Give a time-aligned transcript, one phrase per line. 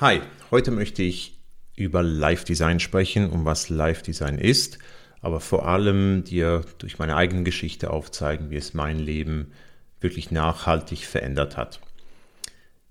[0.00, 0.20] Hi,
[0.52, 1.40] heute möchte ich
[1.74, 4.78] über Live Design sprechen, um was Live Design ist,
[5.22, 9.50] aber vor allem dir durch meine eigene Geschichte aufzeigen, wie es mein Leben
[9.98, 11.80] wirklich nachhaltig verändert hat.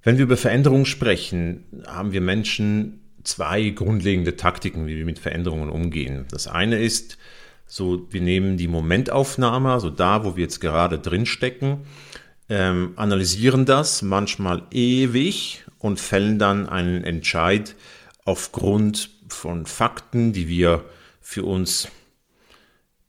[0.03, 5.69] Wenn wir über Veränderung sprechen, haben wir Menschen zwei grundlegende Taktiken, wie wir mit Veränderungen
[5.69, 6.25] umgehen.
[6.29, 7.17] Das eine ist,
[7.65, 11.85] so wir nehmen die Momentaufnahme, also da, wo wir jetzt gerade drin stecken,
[12.49, 17.75] ähm, analysieren das manchmal ewig und fällen dann einen Entscheid
[18.25, 20.85] aufgrund von Fakten, die wir
[21.21, 21.87] für uns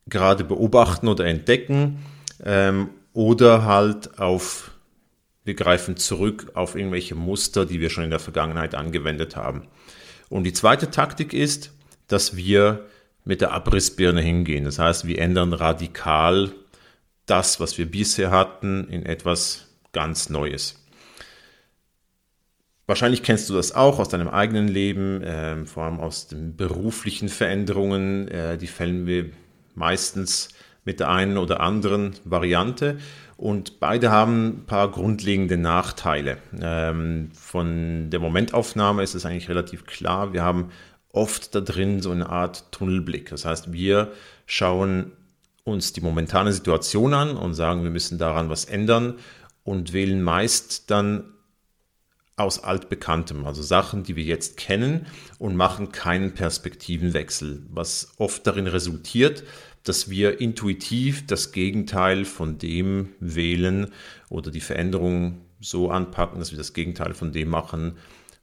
[0.07, 1.99] gerade beobachten oder entdecken
[2.45, 4.71] ähm, oder halt auf,
[5.45, 9.67] wir greifen zurück auf irgendwelche Muster, die wir schon in der Vergangenheit angewendet haben.
[10.29, 11.73] Und die zweite Taktik ist,
[12.07, 12.87] dass wir
[13.25, 14.65] mit der Abrissbirne hingehen.
[14.65, 16.53] Das heißt, wir ändern radikal
[17.27, 20.88] das, was wir bisher hatten, in etwas ganz Neues.
[22.89, 27.29] Wahrscheinlich kennst du das auch aus deinem eigenen Leben, äh, vor allem aus den beruflichen
[27.29, 28.29] Veränderungen.
[28.29, 29.27] Äh, die fällen wir
[29.75, 30.49] meistens
[30.87, 32.97] mit der einen oder anderen Variante.
[33.37, 36.39] Und beide haben ein paar grundlegende Nachteile.
[36.59, 40.33] Ähm, von der Momentaufnahme ist es eigentlich relativ klar.
[40.33, 40.71] Wir haben
[41.13, 43.29] oft da drin so eine Art Tunnelblick.
[43.29, 44.13] Das heißt, wir
[44.47, 45.13] schauen
[45.63, 49.17] uns die momentane Situation an und sagen, wir müssen daran was ändern
[49.63, 51.35] und wählen meist dann
[52.39, 55.07] aus altbekanntem, also Sachen, die wir jetzt kennen
[55.39, 59.45] und machen keinen Perspektivenwechsel, was oft darin resultiert,
[59.85, 63.93] dass wir intuitiv das Gegenteil von dem wählen
[64.29, 67.97] oder die Veränderung so anpacken, dass wir das Gegenteil von dem machen,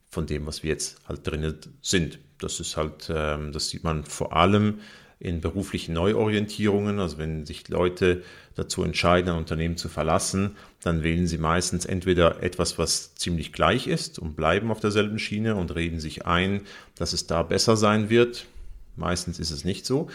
[0.08, 2.18] von dem, was wir jetzt halt drinnen sind.
[2.38, 4.80] Das ist halt, ähm, das sieht man vor allem
[5.18, 7.00] in beruflichen Neuorientierungen.
[7.00, 8.22] Also wenn sich Leute
[8.54, 13.86] dazu entscheiden, ein Unternehmen zu verlassen, dann wählen sie meistens entweder etwas, was ziemlich gleich
[13.86, 16.62] ist und bleiben auf derselben Schiene und reden sich ein,
[16.96, 18.46] dass es da besser sein wird.
[18.96, 20.08] Meistens ist es nicht so.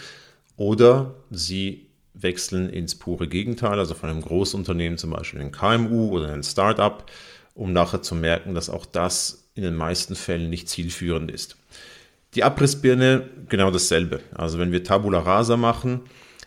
[0.57, 6.33] Oder sie wechseln ins pure Gegenteil, also von einem Großunternehmen zum Beispiel in KMU oder
[6.33, 7.09] ein Startup,
[7.53, 11.57] um nachher zu merken, dass auch das in den meisten Fällen nicht zielführend ist.
[12.33, 14.21] Die Abrissbirne genau dasselbe.
[14.33, 16.01] Also wenn wir Tabula Rasa machen,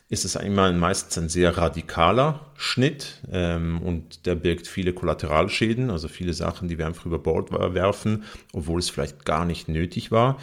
[0.08, 6.08] ist es einmal meistens ein sehr radikaler Schnitt ähm, und der birgt viele Kollateralschäden, also
[6.08, 10.38] viele Sachen, die wir einfach über Bord werfen, obwohl es vielleicht gar nicht nötig war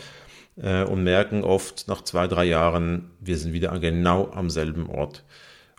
[0.58, 5.24] äh, und merken oft nach zwei, drei Jahren, wir sind wieder genau am selben Ort.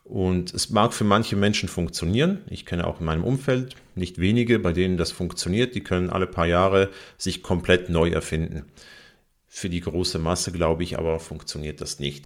[0.04, 2.40] Und es mag für manche Menschen funktionieren.
[2.50, 5.76] Ich kenne auch in meinem Umfeld nicht wenige, bei denen das funktioniert.
[5.76, 8.64] Die können alle paar Jahre sich komplett neu erfinden.
[9.54, 12.24] Für die große Masse, glaube ich, aber funktioniert das nicht.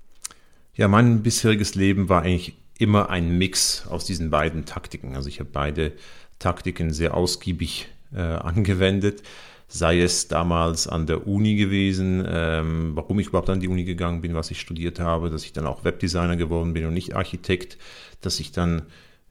[0.77, 5.17] Ja, mein bisheriges Leben war eigentlich immer ein Mix aus diesen beiden Taktiken.
[5.17, 5.93] Also ich habe beide
[6.39, 9.25] Taktiken sehr ausgiebig äh, angewendet,
[9.67, 14.21] sei es damals an der Uni gewesen, ähm, warum ich überhaupt an die Uni gegangen
[14.21, 17.77] bin, was ich studiert habe, dass ich dann auch Webdesigner geworden bin und nicht Architekt,
[18.21, 18.83] dass ich dann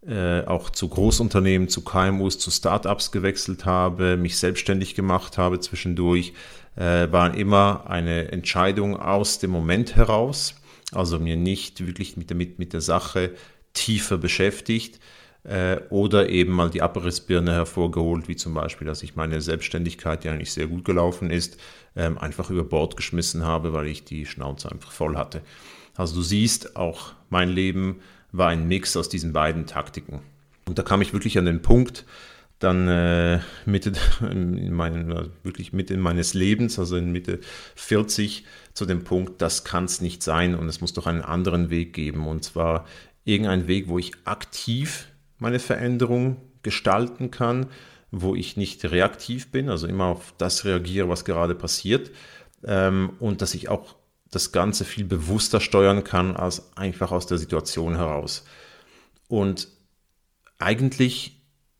[0.05, 6.33] äh, auch zu Großunternehmen, zu KMUs, zu Startups gewechselt habe, mich selbstständig gemacht habe zwischendurch,
[6.75, 10.55] äh, waren immer eine Entscheidung aus dem Moment heraus,
[10.91, 13.31] also mir nicht wirklich mit der, mit, mit der Sache
[13.73, 14.99] tiefer beschäftigt
[15.43, 20.29] äh, oder eben mal die Abrissbirne hervorgeholt, wie zum Beispiel, dass ich meine Selbstständigkeit, die
[20.29, 21.57] eigentlich sehr gut gelaufen ist,
[21.95, 25.41] ähm, einfach über Bord geschmissen habe, weil ich die Schnauze einfach voll hatte.
[25.95, 30.21] Also du siehst, auch mein Leben war ein Mix aus diesen beiden Taktiken.
[30.67, 32.05] Und da kam ich wirklich an den Punkt,
[32.65, 37.39] dann äh, Mitte in meinen, wirklich Mitte meines Lebens, also in Mitte
[37.75, 41.69] 40, zu dem Punkt, das kann es nicht sein und es muss doch einen anderen
[41.69, 42.27] Weg geben.
[42.27, 42.85] Und zwar
[43.23, 45.07] irgendein Weg, wo ich aktiv
[45.37, 47.67] meine Veränderung gestalten kann,
[48.11, 52.11] wo ich nicht reaktiv bin, also immer auf das reagiere, was gerade passiert
[52.63, 53.95] ähm, und dass ich auch
[54.31, 58.43] das Ganze viel bewusster steuern kann als einfach aus der Situation heraus.
[59.27, 59.67] Und
[60.57, 61.35] eigentlich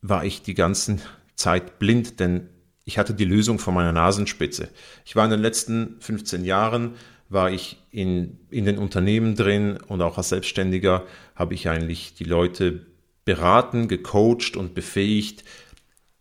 [0.09, 0.97] war ich die ganze
[1.35, 2.49] Zeit blind, denn
[2.83, 4.69] ich hatte die Lösung vor meiner Nasenspitze.
[5.05, 6.95] Ich war in den letzten 15 Jahren
[7.27, 11.03] war ich in, in den Unternehmen drin und auch als Selbstständiger
[11.35, 12.85] habe ich eigentlich die Leute
[13.25, 15.43] beraten, gecoacht und befähigt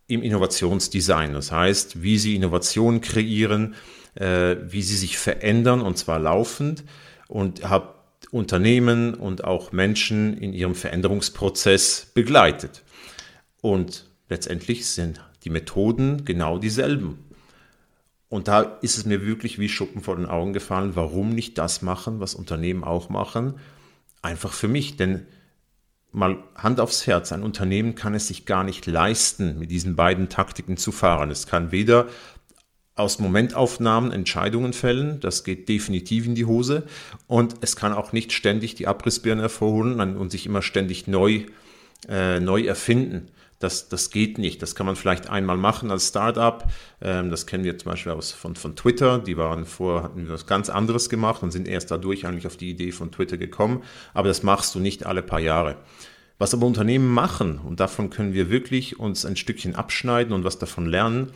[0.07, 1.33] im Innovationsdesign.
[1.33, 3.75] Das heißt, wie sie Innovationen kreieren,
[4.15, 6.83] äh, wie sie sich verändern und zwar laufend
[7.27, 7.93] und habe
[8.31, 12.83] Unternehmen und auch Menschen in ihrem Veränderungsprozess begleitet.
[13.65, 17.17] Und letztendlich sind die Methoden genau dieselben.
[18.29, 21.81] Und da ist es mir wirklich wie Schuppen vor den Augen gefallen, warum nicht das
[21.81, 23.55] machen, was Unternehmen auch machen,
[24.21, 24.97] einfach für mich.
[24.97, 25.25] Denn
[26.11, 30.29] mal Hand aufs Herz, ein Unternehmen kann es sich gar nicht leisten, mit diesen beiden
[30.29, 31.31] Taktiken zu fahren.
[31.31, 32.05] Es kann weder
[32.93, 36.83] aus Momentaufnahmen Entscheidungen fällen, das geht definitiv in die Hose
[37.25, 41.45] und es kann auch nicht ständig die Abrissbirne hervorholen und sich immer ständig neu,
[42.07, 43.31] äh, neu erfinden.
[43.59, 44.61] Das, das geht nicht.
[44.61, 46.65] Das kann man vielleicht einmal machen als Startup.
[47.01, 49.19] Ähm, das kennen wir zum Beispiel aus, von, von Twitter.
[49.19, 52.69] Die waren vor, hatten was ganz anderes gemacht und sind erst dadurch eigentlich auf die
[52.69, 53.83] Idee von Twitter gekommen.
[54.13, 55.77] Aber das machst du nicht alle paar Jahre.
[56.37, 60.59] Was aber Unternehmen machen, und davon können wir wirklich uns ein Stückchen abschneiden und was
[60.59, 61.31] davon lernen,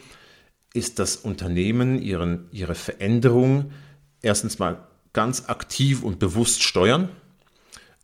[0.73, 3.71] ist das Unternehmen ihren, ihre Veränderung
[4.21, 7.09] erstens mal ganz aktiv und bewusst steuern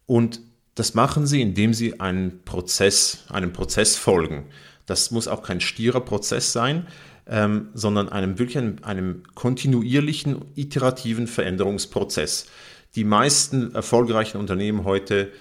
[0.05, 0.39] und
[0.75, 4.45] das machen sie, indem sie einen Prozess, einem Prozess folgen.
[4.85, 6.87] Das muss auch kein stierer Prozess sein,
[7.27, 12.47] ähm, sondern einem wirklich einem, einem kontinuierlichen, iterativen Veränderungsprozess.
[12.95, 15.31] Die meisten erfolgreichen Unternehmen heute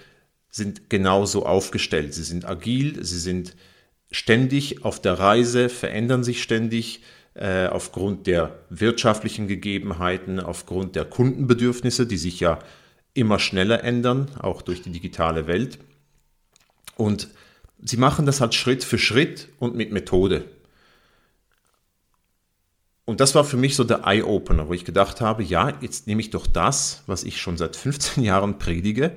[0.51, 2.15] sind genauso aufgestellt.
[2.15, 3.57] Sie sind agil, sie sind
[4.11, 7.03] ständig auf der Reise, verändern sich ständig
[7.35, 12.61] äh, aufgrund der wirtschaftlichen Gegebenheiten, aufgrund der Kundenbedürfnisse, die sich ja
[13.15, 15.79] immer schneller ändern, auch durch die digitale Welt.
[16.97, 17.29] Und
[17.83, 20.45] sie machen das halt Schritt für Schritt und mit Methode.
[23.07, 26.23] Und das war für mich so der Eye-Opener, wo ich gedacht habe, ja, jetzt nehme
[26.23, 29.13] ich doch das, was ich schon seit 15 Jahren predige,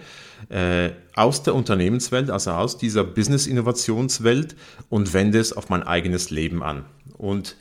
[0.50, 4.56] äh, aus der Unternehmenswelt, also aus dieser Business-Innovationswelt
[4.90, 6.86] und wende es auf mein eigenes Leben an.
[7.18, 7.56] Und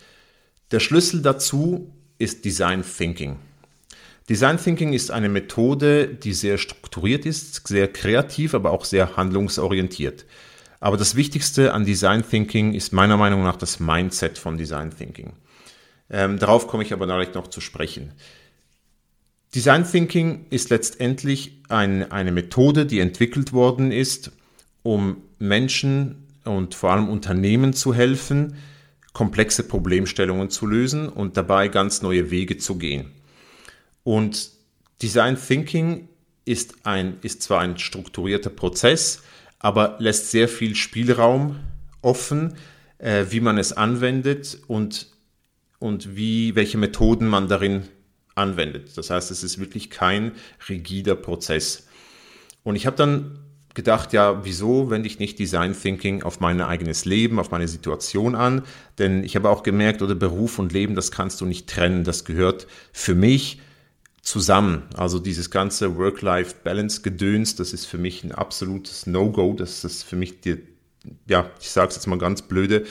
[0.72, 3.36] der Schlüssel dazu ist Design Thinking.
[4.28, 10.26] Design Thinking ist eine Methode, die sehr strukturiert ist, sehr kreativ, aber auch sehr handlungsorientiert.
[10.80, 15.34] Aber das Wichtigste an Design Thinking ist meiner Meinung nach das Mindset von Design Thinking.
[16.10, 18.12] Ähm, darauf komme ich aber natürlich noch zu sprechen.
[19.54, 24.32] Design Thinking ist letztendlich ein, eine Methode, die entwickelt worden ist,
[24.82, 28.56] um Menschen und vor allem Unternehmen zu helfen,
[29.12, 33.15] komplexe Problemstellungen zu lösen und dabei ganz neue Wege zu gehen.
[34.06, 34.50] Und
[35.02, 36.08] Design Thinking
[36.44, 39.24] ist, ein, ist zwar ein strukturierter Prozess,
[39.58, 41.56] aber lässt sehr viel Spielraum
[42.02, 42.54] offen,
[42.98, 45.08] äh, wie man es anwendet und,
[45.80, 47.82] und wie, welche Methoden man darin
[48.36, 48.96] anwendet.
[48.96, 50.30] Das heißt, es ist wirklich kein
[50.68, 51.88] rigider Prozess.
[52.62, 53.40] Und ich habe dann
[53.74, 58.36] gedacht, ja, wieso wende ich nicht Design Thinking auf mein eigenes Leben, auf meine Situation
[58.36, 58.62] an?
[59.00, 62.04] Denn ich habe auch gemerkt, oder Beruf und Leben, das kannst du nicht trennen.
[62.04, 63.62] Das gehört für mich
[64.26, 64.82] zusammen.
[64.96, 69.54] Also dieses ganze Work-Life-Balance-Gedöns, das ist für mich ein absolutes No-Go.
[69.54, 70.58] Das ist für mich die,
[71.28, 72.84] ja, ich sage es jetzt mal ganz blöde,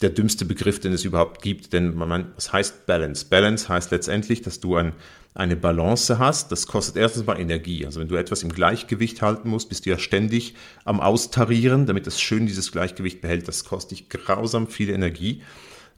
[0.00, 1.72] der dümmste Begriff, den es überhaupt gibt.
[1.72, 3.26] Denn man, was heißt Balance?
[3.30, 4.94] Balance heißt letztendlich, dass du ein,
[5.32, 6.50] eine Balance hast.
[6.50, 7.86] Das kostet erstens mal Energie.
[7.86, 12.08] Also wenn du etwas im Gleichgewicht halten musst, bist du ja ständig am Austarieren, damit
[12.08, 13.46] es schön dieses Gleichgewicht behält.
[13.46, 15.40] Das kostet dich grausam viel Energie,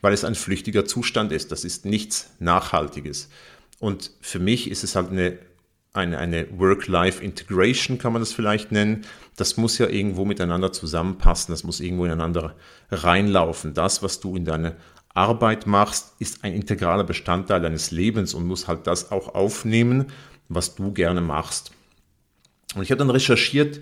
[0.02, 1.50] weil es ein flüchtiger Zustand ist.
[1.50, 3.30] Das ist nichts Nachhaltiges.
[3.80, 5.38] Und für mich ist es halt eine,
[5.92, 9.04] eine, eine Work-Life-Integration, kann man das vielleicht nennen.
[9.36, 12.56] Das muss ja irgendwo miteinander zusammenpassen, das muss irgendwo ineinander
[12.90, 13.74] reinlaufen.
[13.74, 14.76] Das, was du in deine
[15.14, 20.06] Arbeit machst, ist ein integraler Bestandteil deines Lebens und muss halt das auch aufnehmen,
[20.48, 21.72] was du gerne machst.
[22.74, 23.80] Und ich habe dann recherchiert,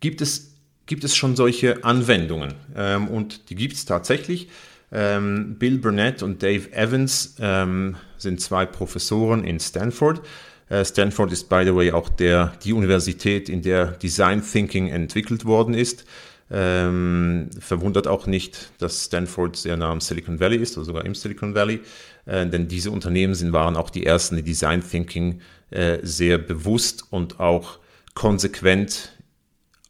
[0.00, 0.54] gibt es,
[0.86, 2.54] gibt es schon solche Anwendungen?
[2.76, 4.48] Ähm, und die gibt es tatsächlich.
[4.92, 10.22] Ähm, Bill Burnett und Dave Evans ähm, sind zwei Professoren in Stanford.
[10.68, 15.44] Äh, Stanford ist, by the way, auch der, die Universität, in der Design Thinking entwickelt
[15.44, 16.04] worden ist.
[16.50, 21.14] Ähm, verwundert auch nicht, dass Stanford sehr nah am Silicon Valley ist, oder sogar im
[21.14, 21.80] Silicon Valley,
[22.26, 27.04] äh, denn diese Unternehmen sind, waren auch die ersten, die Design Thinking äh, sehr bewusst
[27.10, 27.78] und auch
[28.14, 29.12] konsequent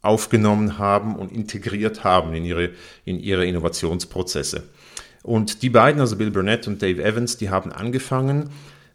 [0.01, 2.71] aufgenommen haben und integriert haben in ihre,
[3.03, 4.63] in ihre Innovationsprozesse.
[5.25, 8.51] Und die beiden, also Bill Burnett und Dave Evans, die haben angefangen,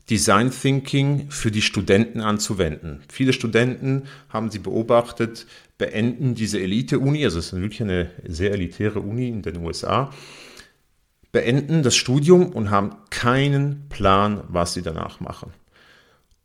[0.09, 3.01] Design Thinking für die Studenten anzuwenden.
[3.13, 5.47] Viele Studenten haben sie beobachtet,
[5.77, 10.13] beenden diese Elite-Uni, also es ist wirklich eine sehr elitäre Uni in den USA,
[11.33, 15.51] beenden das Studium und haben keinen Plan, was sie danach machen.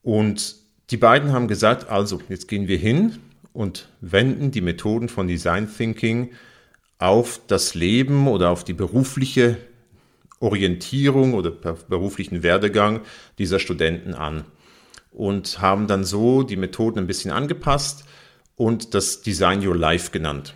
[0.01, 0.55] Und
[0.89, 3.19] die beiden haben gesagt, also jetzt gehen wir hin
[3.53, 6.31] und wenden die Methoden von Design Thinking
[6.97, 9.57] auf das Leben oder auf die berufliche
[10.39, 13.01] Orientierung oder beruflichen Werdegang
[13.37, 14.45] dieser Studenten an
[15.11, 18.03] und haben dann so die Methoden ein bisschen angepasst
[18.55, 20.53] und das Design Your Life genannt.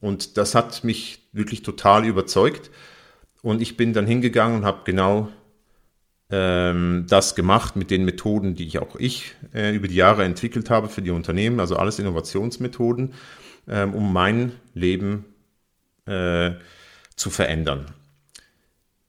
[0.00, 2.70] Und das hat mich wirklich total überzeugt.
[3.42, 5.28] Und ich bin dann hingegangen und habe genau
[6.30, 10.70] ähm, das gemacht mit den Methoden, die ich auch ich äh, über die Jahre entwickelt
[10.70, 13.14] habe für die Unternehmen, also alles Innovationsmethoden,
[13.68, 15.24] ähm, um mein Leben
[16.06, 16.52] äh,
[17.16, 17.86] zu verändern.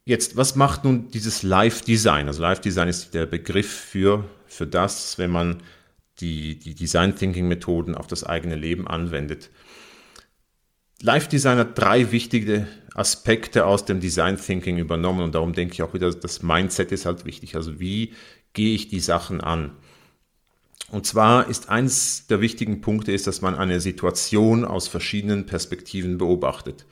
[0.10, 2.26] Jetzt, was macht nun dieses Live-Design?
[2.26, 5.62] Also Live-Design ist der Begriff für, für das, wenn man
[6.20, 9.52] die, die Design Thinking Methoden auf das eigene Leben anwendet.
[11.00, 15.84] Live Design hat drei wichtige Aspekte aus dem Design Thinking übernommen und darum denke ich
[15.84, 17.56] auch wieder, das Mindset ist halt wichtig.
[17.56, 18.16] Also wie
[18.54, 19.74] gehe ich die Sachen an?
[20.90, 26.18] Und zwar ist eins der wichtigen Punkte ist, dass man eine Situation aus verschiedenen Perspektiven
[26.18, 26.88] beobachtet.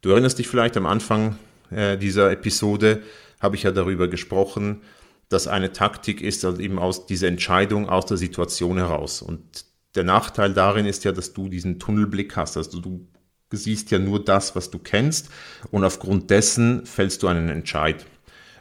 [0.00, 1.36] Du erinnerst dich vielleicht am Anfang
[1.74, 3.02] äh, dieser Episode
[3.40, 4.82] habe ich ja darüber gesprochen,
[5.28, 9.22] dass eine Taktik ist, also eben aus dieser Entscheidung aus der Situation heraus.
[9.22, 9.64] Und
[9.94, 12.56] der Nachteil darin ist ja, dass du diesen Tunnelblick hast.
[12.56, 13.06] Also du
[13.52, 15.30] siehst ja nur das, was du kennst
[15.70, 18.04] und aufgrund dessen fällst du einen Entscheid.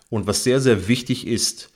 [0.10, 1.73] Und was sehr, sehr wichtig ist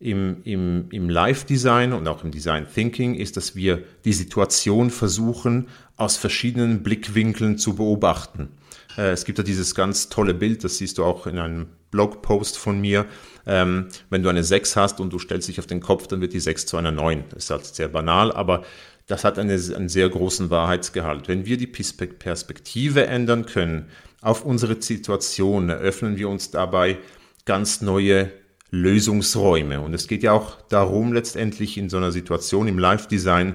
[0.00, 5.68] im, im, im Live-Design und auch im Design Thinking, ist, dass wir die Situation versuchen,
[5.96, 8.48] aus verschiedenen Blickwinkeln zu beobachten.
[8.96, 12.58] Äh, es gibt ja dieses ganz tolle Bild, das siehst du auch in einem Blogpost
[12.58, 13.06] von mir.
[13.46, 16.32] Ähm, wenn du eine 6 hast und du stellst dich auf den Kopf, dann wird
[16.32, 17.24] die 6 zu einer 9.
[17.30, 18.64] Das ist halt sehr banal, aber
[19.06, 21.28] das hat eine, einen sehr großen Wahrheitsgehalt.
[21.28, 23.86] Wenn wir die Perspektive ändern können
[24.20, 26.98] auf unsere Situation, eröffnen wir uns dabei
[27.46, 28.30] ganz neue
[28.70, 29.80] Lösungsräume.
[29.80, 33.54] Und es geht ja auch darum, letztendlich in so einer Situation im Live-Design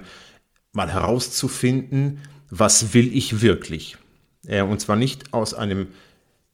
[0.71, 3.97] mal herauszufinden, was will ich wirklich?
[4.47, 5.87] Und zwar nicht aus einem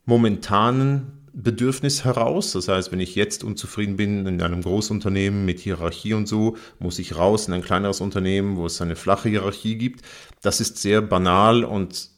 [0.06, 2.52] momentanen Bedürfnis heraus.
[2.54, 7.00] Das heißt, wenn ich jetzt unzufrieden bin in einem Großunternehmen mit Hierarchie und so, muss
[7.00, 10.02] ich raus in ein kleineres Unternehmen, wo es eine flache Hierarchie gibt.
[10.42, 12.10] Das ist sehr banal und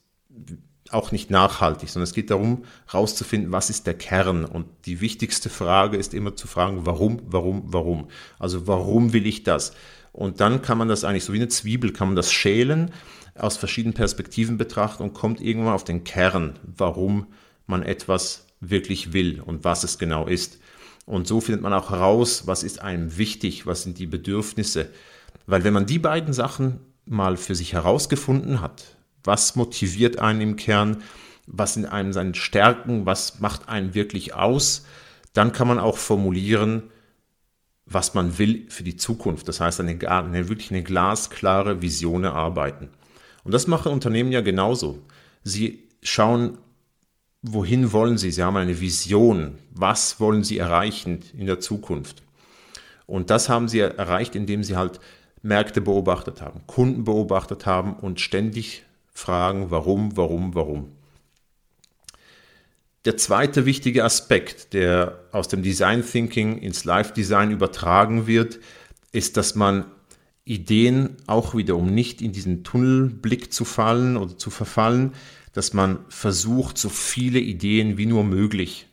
[0.93, 4.45] auch nicht nachhaltig, sondern es geht darum, herauszufinden, was ist der Kern.
[4.45, 8.07] Und die wichtigste Frage ist immer zu fragen, warum, warum, warum.
[8.39, 9.74] Also warum will ich das?
[10.12, 12.91] Und dann kann man das eigentlich so wie eine Zwiebel, kann man das schälen,
[13.36, 17.27] aus verschiedenen Perspektiven betrachten und kommt irgendwann auf den Kern, warum
[17.65, 20.60] man etwas wirklich will und was es genau ist.
[21.05, 24.89] Und so findet man auch heraus, was ist einem wichtig, was sind die Bedürfnisse.
[25.48, 30.56] Weil wenn man die beiden Sachen mal für sich herausgefunden hat, was motiviert einen im
[30.56, 31.04] Kern,
[31.48, 34.86] was sind einem seine Stärken, was macht einen wirklich aus,
[35.34, 36.84] dann kann man auch formulieren,
[37.86, 39.48] was man will für die Zukunft.
[39.48, 42.90] Das heißt, eine, eine wirklich eine glasklare Vision erarbeiten.
[43.44, 45.00] Und das machen Unternehmen ja genauso.
[45.44, 46.58] Sie schauen
[47.42, 48.32] wohin wollen Sie?
[48.32, 49.58] Sie haben eine Vision.
[49.72, 52.24] Was wollen Sie erreichen in der Zukunft?
[53.08, 55.00] Und das haben Sie erreicht, indem Sie halt
[55.42, 58.84] Märkte beobachtet haben, Kunden beobachtet haben und ständig
[59.22, 60.92] fragen, warum, warum, warum.
[63.06, 68.60] Der zweite wichtige Aspekt, der aus dem Design Thinking ins Live Design übertragen wird,
[69.12, 69.86] ist, dass man
[70.46, 75.13] Ideen auch wieder, um nicht in diesen Tunnelblick zu fallen oder zu verfallen,
[75.54, 78.88] dass man versucht, so viele Ideen wie nur möglich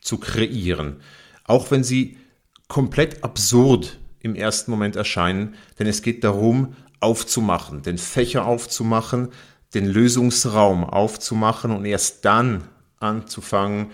[0.00, 1.00] zu kreieren.
[1.44, 2.16] Auch wenn sie
[2.66, 9.28] komplett absurd im ersten Moment erscheinen, denn es geht darum, aufzumachen, den Fächer aufzumachen,
[9.74, 12.64] den Lösungsraum aufzumachen und erst dann
[13.00, 13.90] anzufangen,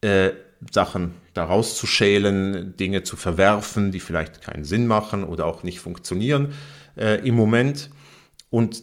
[0.00, 0.30] äh,
[0.70, 5.80] Sachen daraus zu schälen, Dinge zu verwerfen, die vielleicht keinen Sinn machen oder auch nicht
[5.80, 6.54] funktionieren
[6.96, 7.90] äh, im Moment.
[8.50, 8.82] Und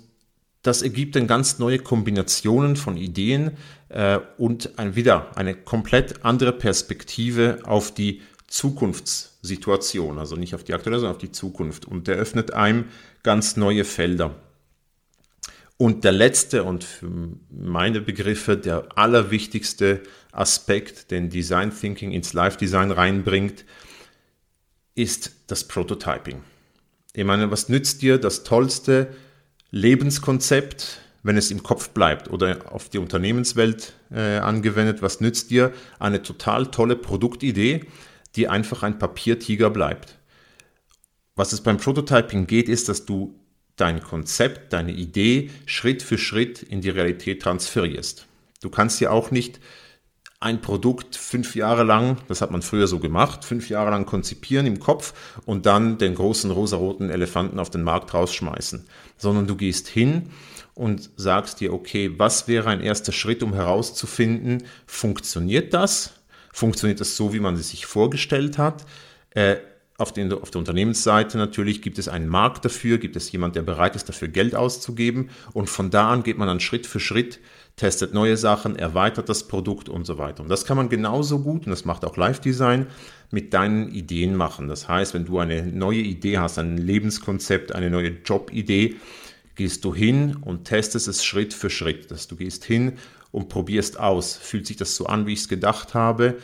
[0.61, 3.51] das ergibt dann ganz neue Kombinationen von Ideen
[3.89, 10.73] äh, und ein, wieder eine komplett andere Perspektive auf die Zukunftssituation, also nicht auf die
[10.73, 11.85] aktuelle, sondern auf die Zukunft.
[11.85, 12.85] Und der öffnet einem
[13.23, 14.35] ganz neue Felder.
[15.77, 17.09] Und der letzte und für
[17.49, 23.63] meine Begriffe der allerwichtigste Aspekt, den Design Thinking ins Live Design reinbringt,
[24.93, 26.43] ist das Prototyping.
[27.13, 29.07] Ich meine, was nützt dir das tollste
[29.71, 35.71] Lebenskonzept, wenn es im Kopf bleibt oder auf die Unternehmenswelt äh, angewendet, was nützt dir
[35.99, 37.85] eine total tolle Produktidee,
[38.35, 40.18] die einfach ein Papiertiger bleibt?
[41.39, 43.33] Was es beim Prototyping geht, ist, dass du
[43.77, 48.27] dein Konzept, deine Idee Schritt für Schritt in die Realität transferierst.
[48.61, 49.61] Du kannst ja auch nicht
[50.41, 54.65] ein Produkt fünf Jahre lang, das hat man früher so gemacht, fünf Jahre lang konzipieren
[54.65, 55.13] im Kopf
[55.45, 60.31] und dann den großen rosaroten Elefanten auf den Markt rausschmeißen, sondern du gehst hin
[60.75, 66.15] und sagst dir, okay, was wäre ein erster Schritt, um herauszufinden, funktioniert das?
[66.51, 68.85] Funktioniert das so, wie man es sich vorgestellt hat?
[69.29, 69.55] Äh,
[69.99, 73.61] auf, den, auf der Unternehmensseite natürlich gibt es einen Markt dafür, gibt es jemand, der
[73.61, 77.39] bereit ist, dafür Geld auszugeben und von da an geht man dann Schritt für Schritt
[77.79, 80.43] testet neue Sachen, erweitert das Produkt und so weiter.
[80.43, 82.87] Und das kann man genauso gut, und das macht auch Live-Design,
[83.31, 84.67] mit deinen Ideen machen.
[84.67, 88.97] Das heißt, wenn du eine neue Idee hast, ein Lebenskonzept, eine neue Jobidee,
[89.55, 92.11] gehst du hin und testest es Schritt für Schritt.
[92.11, 92.93] Dass du gehst hin
[93.31, 94.35] und probierst aus.
[94.35, 96.37] Fühlt sich das so an, wie ich es gedacht habe?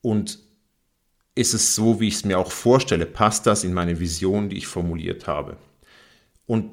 [0.00, 0.38] Und
[1.34, 3.06] ist es so, wie ich es mir auch vorstelle?
[3.06, 5.56] Passt das in meine Vision, die ich formuliert habe?
[6.46, 6.70] Und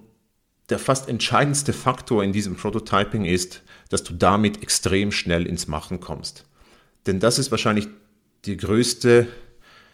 [0.70, 6.00] der fast entscheidendste Faktor in diesem Prototyping ist, dass du damit extrem schnell ins Machen
[6.00, 6.46] kommst.
[7.08, 7.88] Denn das ist wahrscheinlich
[8.46, 9.28] die größte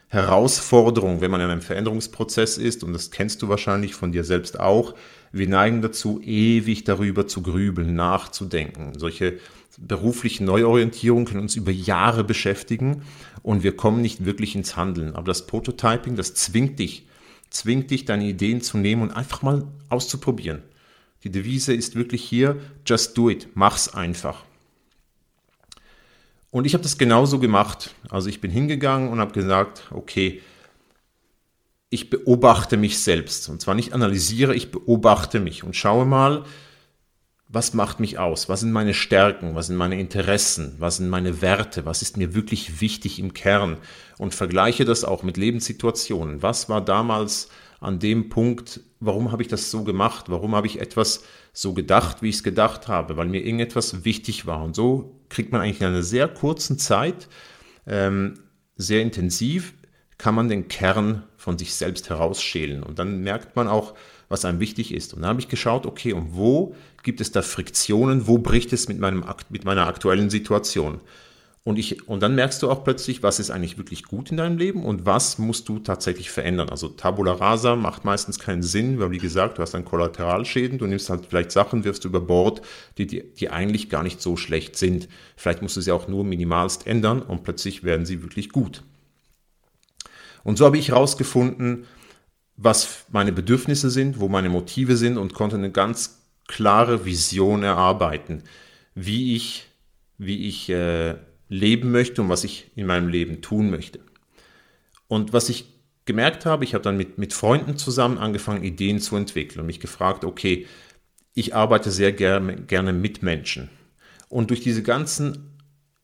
[0.08, 4.60] Herausforderung, wenn man in einem Veränderungsprozess ist, und das kennst du wahrscheinlich von dir selbst
[4.60, 4.96] auch.
[5.32, 8.98] Wir neigen dazu, ewig darüber zu grübeln, nachzudenken.
[8.98, 9.40] Solche
[9.78, 13.04] beruflichen Neuorientierungen können uns über Jahre beschäftigen
[13.44, 15.16] und wir kommen nicht wirklich ins Handeln.
[15.16, 17.08] Aber das Prototyping, das zwingt dich,
[17.50, 20.64] zwingt dich, deine Ideen zu nehmen und einfach mal auszuprobieren.
[21.24, 24.44] Die Devise ist wirklich hier, just do it, mach's einfach.
[26.52, 27.94] Und ich habe das genauso gemacht.
[28.10, 30.42] Also ich bin hingegangen und habe gesagt, okay,
[31.90, 33.50] ich beobachte mich selbst.
[33.50, 36.46] Und zwar nicht analysiere, ich beobachte mich und schaue mal,
[37.56, 38.50] was macht mich aus?
[38.50, 39.56] Was sind meine Stärken?
[39.56, 40.76] Was sind meine Interessen?
[40.78, 41.86] Was sind meine Werte?
[41.86, 43.78] Was ist mir wirklich wichtig im Kern?
[44.18, 46.44] Und vergleiche das auch mit Lebenssituationen.
[46.44, 50.26] Was war damals an dem Punkt, warum habe ich das so gemacht?
[50.28, 53.16] Warum habe ich etwas so gedacht, wie ich es gedacht habe?
[53.16, 54.62] Weil mir irgendetwas wichtig war.
[54.62, 57.30] Und so kriegt man eigentlich in einer sehr kurzen Zeit,
[57.88, 58.34] ähm,
[58.76, 59.74] sehr intensiv,
[60.18, 62.84] kann man den Kern von sich selbst herausschälen.
[62.84, 63.96] Und dann merkt man auch,
[64.30, 65.14] was einem wichtig ist.
[65.14, 68.28] Und dann habe ich geschaut, okay, und wo gibt es da Friktionen?
[68.28, 71.00] Wo bricht es mit, meinem, mit meiner aktuellen Situation?
[71.68, 74.60] Und, ich, und dann merkst du auch plötzlich, was ist eigentlich wirklich gut in deinem
[74.60, 76.70] Leben und was musst du tatsächlich verändern.
[76.70, 80.86] Also Tabula Rasa macht meistens keinen Sinn, weil wie gesagt, du hast dann Kollateralschäden, du
[80.86, 82.62] nimmst halt vielleicht Sachen, wirfst du über Bord,
[83.00, 85.10] die, die, die eigentlich gar nicht so schlecht sind.
[85.36, 88.84] Vielleicht musst du sie auch nur minimalst ändern und plötzlich werden sie wirklich gut.
[90.44, 91.88] Und so habe ich herausgefunden,
[92.58, 98.44] was meine Bedürfnisse sind, wo meine Motive sind und konnte eine ganz klare Vision erarbeiten,
[98.94, 99.68] wie ich,
[100.18, 101.16] wie ich äh,
[101.50, 104.00] leben möchte und was ich in meinem Leben tun möchte.
[105.08, 105.66] Und was ich
[106.06, 109.80] gemerkt habe, ich habe dann mit, mit Freunden zusammen angefangen, Ideen zu entwickeln und mich
[109.80, 110.68] gefragt, okay,
[111.34, 113.70] ich arbeite sehr gerne, gerne mit Menschen.
[114.30, 115.55] Und durch diese ganzen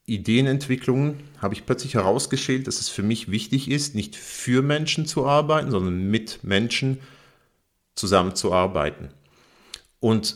[0.06, 5.26] Ideenentwicklungen habe ich plötzlich herausgeschält, dass es für mich wichtig ist, nicht für Menschen zu
[5.26, 7.00] arbeiten, sondern mit Menschen
[7.96, 9.10] zusammenzuarbeiten.
[10.00, 10.36] Und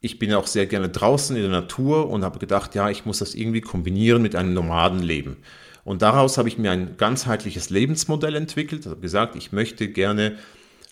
[0.00, 3.20] ich bin auch sehr gerne draußen in der Natur und habe gedacht, ja, ich muss
[3.20, 5.38] das irgendwie kombinieren mit einem Nomadenleben.
[5.84, 8.82] Und daraus habe ich mir ein ganzheitliches Lebensmodell entwickelt.
[8.82, 10.36] Ich habe gesagt, ich möchte gerne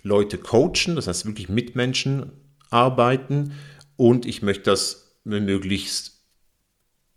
[0.02, 2.32] Leute coachen, das heißt wirklich mit Menschen
[2.70, 3.52] arbeiten
[3.96, 6.21] und ich möchte das möglichst,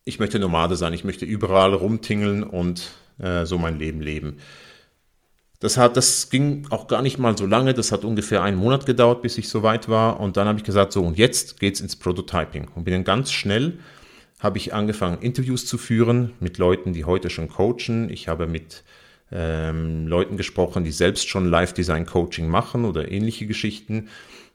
[0.06, 4.38] ich möchte Nomade sein, ich möchte überall rumtingeln und äh, so mein Leben leben.
[5.60, 8.86] Das, hat, das ging auch gar nicht mal so lange, das hat ungefähr einen Monat
[8.86, 10.20] gedauert, bis ich so weit war.
[10.20, 12.68] Und dann habe ich gesagt, so, und jetzt geht's ins Prototyping.
[12.76, 13.80] Und bin dann ganz schnell,
[14.40, 18.10] habe ich angefangen, Interviews zu führen mit Leuten, die heute schon coachen.
[18.12, 18.84] Ich habe mit
[19.32, 24.10] ähm, Leuten gesprochen, die selbst schon Live-Design-Coaching machen oder ähnliche Geschichten.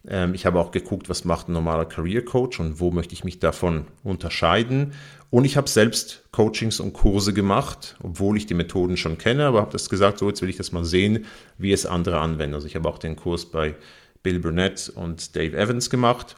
[0.07, 3.25] Ähm, ich habe auch geguckt, was macht ein normaler Career Coach und wo möchte ich
[3.25, 4.93] mich davon unterscheiden.
[5.31, 9.61] Und ich habe selbst Coachings und Kurse gemacht, obwohl ich die Methoden schon kenne, aber
[9.61, 12.55] habe das gesagt, so jetzt will ich das mal sehen, wie es andere anwenden.
[12.55, 13.77] Also ich habe auch den Kurs bei
[14.23, 16.37] Bill Burnett und Dave Evans gemacht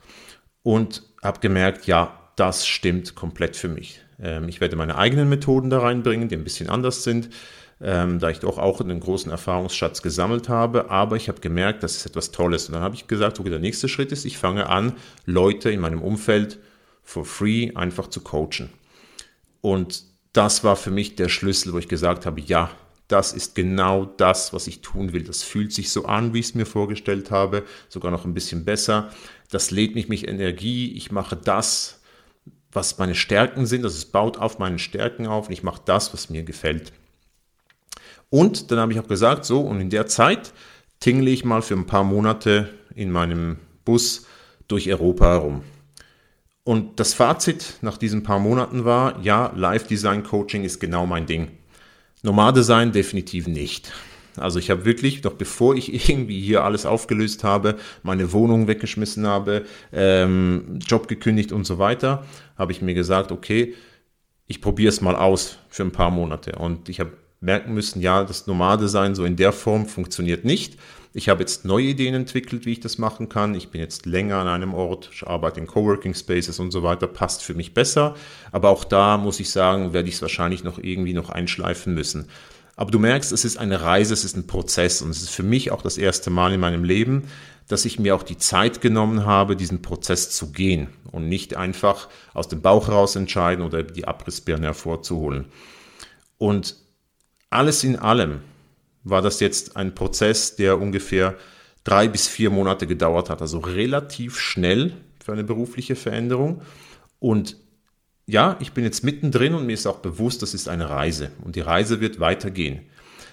[0.62, 4.00] und habe gemerkt, ja, das stimmt komplett für mich.
[4.20, 7.31] Ähm, ich werde meine eigenen Methoden da reinbringen, die ein bisschen anders sind
[7.83, 10.90] ähm, da ich doch auch einen großen Erfahrungsschatz gesammelt habe.
[10.90, 12.68] Aber ich habe gemerkt, das ist etwas Tolles.
[12.68, 14.94] Und dann habe ich gesagt, okay, der nächste Schritt ist, ich fange an,
[15.26, 16.59] Leute in meinem Umfeld
[17.02, 18.70] for free einfach zu coachen.
[19.62, 22.70] Und das war für mich der Schlüssel, wo ich gesagt habe, ja,
[23.09, 25.25] das ist genau das, was ich tun will.
[25.25, 28.64] Das fühlt sich so an, wie ich es mir vorgestellt habe, sogar noch ein bisschen
[28.64, 29.11] besser.
[29.51, 30.92] Das lädt mich mit Energie.
[30.92, 32.01] Ich mache das,
[32.72, 33.85] was meine Stärken sind.
[33.85, 36.92] Also es baut auf meinen Stärken auf und ich mache das, was mir gefällt.
[38.31, 40.55] Und dann habe ich auch gesagt, so, und in der Zeit
[41.01, 44.27] tingle ich mal für ein paar Monate in meinem Bus
[44.68, 45.62] durch Europa herum.
[46.64, 51.27] Und das Fazit nach diesen paar Monaten war, ja, Live Design Coaching ist genau mein
[51.27, 51.48] Ding.
[52.22, 53.92] Nomadesign definitiv nicht.
[54.37, 59.27] Also ich habe wirklich, noch bevor ich irgendwie hier alles aufgelöst habe, meine Wohnung weggeschmissen
[59.27, 62.25] habe, ähm, Job gekündigt und so weiter,
[62.57, 63.75] habe ich mir gesagt, okay,
[64.46, 66.53] ich probiere es mal aus für ein paar Monate.
[66.53, 70.78] Und ich habe merken müssen, ja, das Nomade sein so in der Form funktioniert nicht.
[71.14, 73.55] Ich habe jetzt neue Ideen entwickelt, wie ich das machen kann.
[73.55, 77.07] Ich bin jetzt länger an einem Ort, ich arbeite in Coworking Spaces und so weiter,
[77.07, 78.14] passt für mich besser.
[78.50, 82.28] Aber auch da muss ich sagen, werde ich es wahrscheinlich noch irgendwie noch einschleifen müssen.
[82.76, 85.42] Aber du merkst, es ist eine Reise, es ist ein Prozess und es ist für
[85.42, 87.24] mich auch das erste Mal in meinem Leben,
[87.68, 92.09] dass ich mir auch die Zeit genommen habe, diesen Prozess zu gehen und nicht einfach
[92.33, 95.44] aus dem Bauch heraus entscheiden oder die Abrissbirne hervorzuholen.
[96.38, 96.81] Und
[97.52, 98.40] alles in allem
[99.04, 101.36] war das jetzt ein Prozess, der ungefähr
[101.84, 104.92] drei bis vier Monate gedauert hat, also relativ schnell
[105.24, 106.62] für eine berufliche Veränderung.
[107.18, 107.56] Und
[108.26, 111.56] ja, ich bin jetzt mittendrin und mir ist auch bewusst, das ist eine Reise und
[111.56, 112.82] die Reise wird weitergehen.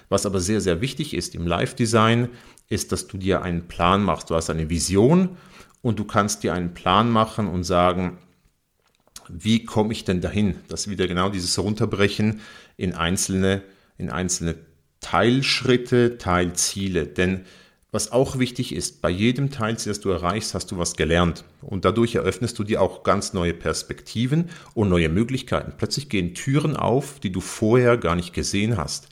[0.08, 2.28] Was aber sehr, sehr wichtig ist im Live-Design,
[2.68, 4.30] ist, dass du dir einen Plan machst.
[4.30, 5.36] Du hast eine Vision
[5.82, 8.18] und du kannst dir einen Plan machen und sagen,
[9.28, 10.56] wie komme ich denn dahin?
[10.68, 12.40] Das wieder genau dieses Runterbrechen
[12.76, 13.62] in einzelne
[14.00, 14.56] in einzelne
[15.00, 17.06] Teilschritte, Teilziele.
[17.06, 17.44] Denn
[17.92, 21.44] was auch wichtig ist, bei jedem Teilziel, das du erreichst, hast du was gelernt.
[21.60, 25.72] Und dadurch eröffnest du dir auch ganz neue Perspektiven und neue Möglichkeiten.
[25.76, 29.08] Plötzlich gehen Türen auf, die du vorher gar nicht gesehen hast.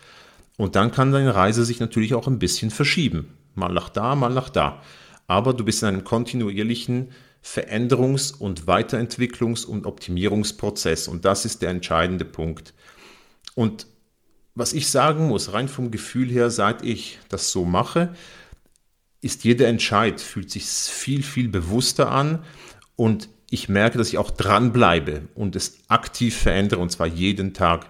[0.56, 3.34] Und dann kann deine Reise sich natürlich auch ein bisschen verschieben.
[3.54, 4.82] Mal nach da, mal nach da.
[5.26, 7.10] Aber du bist in einem kontinuierlichen
[7.44, 11.08] Veränderungs- und Weiterentwicklungs- und Optimierungsprozess.
[11.08, 12.74] Und das ist der entscheidende Punkt.
[13.54, 13.86] Und
[14.58, 18.12] was ich sagen muss, rein vom Gefühl her, seit ich das so mache,
[19.20, 22.40] ist jeder Entscheid, fühlt sich viel, viel bewusster an
[22.96, 27.88] und ich merke, dass ich auch dranbleibe und es aktiv verändere und zwar jeden Tag.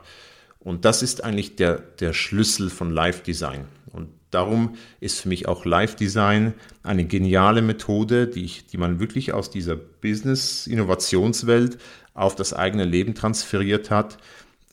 [0.59, 3.65] Und das ist eigentlich der, der Schlüssel von Live Design.
[3.91, 6.53] Und darum ist für mich auch Live Design
[6.83, 11.79] eine geniale Methode, die, ich, die man wirklich aus dieser Business-Innovationswelt
[12.13, 14.19] auf das eigene Leben transferiert hat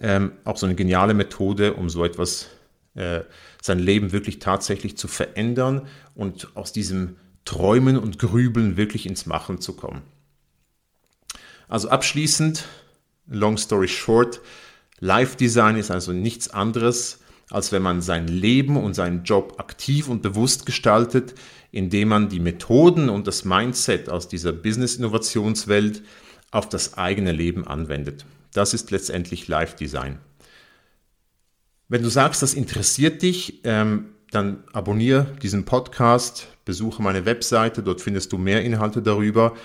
[0.01, 2.47] ähm, auch so eine geniale Methode, um so etwas,
[2.95, 3.21] äh,
[3.61, 9.61] sein Leben wirklich tatsächlich zu verändern und aus diesem Träumen und Grübeln wirklich ins Machen
[9.61, 10.01] zu kommen.
[11.67, 12.65] Also abschließend,
[13.27, 14.41] long story short,
[14.99, 20.07] Life Design ist also nichts anderes, als wenn man sein Leben und seinen Job aktiv
[20.07, 21.35] und bewusst gestaltet,
[21.71, 26.01] indem man die Methoden und das Mindset aus dieser Business-Innovationswelt
[26.51, 28.25] auf das eigene Leben anwendet.
[28.55, 30.17] Das ist letztendlich Live-Design.
[31.89, 37.99] Wenn du sagst, das interessiert dich, ähm, dann abonniere diesen Podcast, besuche meine Webseite, dort
[37.99, 39.55] findest du mehr Inhalte darüber.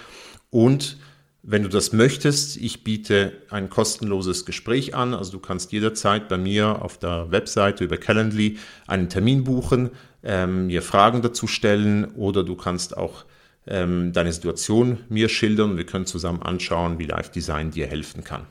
[0.50, 0.98] Und
[1.42, 5.14] wenn du das möchtest, ich biete ein kostenloses Gespräch an.
[5.14, 9.90] Also du kannst jederzeit bei mir auf der Webseite über Calendly einen Termin buchen,
[10.24, 13.24] ähm, mir Fragen dazu stellen oder du kannst auch
[13.68, 18.46] ähm, deine Situation mir schildern wir können zusammen anschauen, wie Live Design dir helfen kann.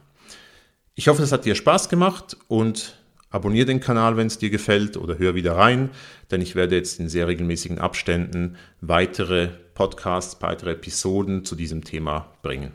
[0.99, 2.97] Ich hoffe, es hat dir Spaß gemacht und
[3.29, 5.91] abonniere den Kanal, wenn es dir gefällt oder hör wieder rein,
[6.29, 12.33] denn ich werde jetzt in sehr regelmäßigen Abständen weitere Podcasts, weitere Episoden zu diesem Thema
[12.41, 12.73] bringen.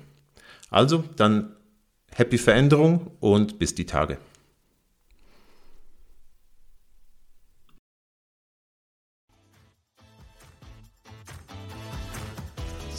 [0.71, 1.55] Also, dann
[2.13, 4.17] happy Veränderung und bis die Tage.